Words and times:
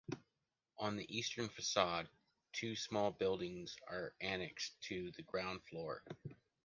On 0.79 0.95
the 0.95 1.05
eastern 1.15 1.47
façade, 1.49 2.07
two 2.53 2.75
small 2.75 3.11
buildings 3.11 3.75
are 3.87 4.15
annexed 4.19 4.81
to 4.87 5.11
the 5.11 5.21
ground 5.21 5.61
floor. 5.69 6.03